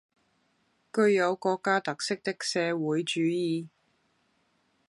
[0.91, 3.67] 具有國家特色的社會主義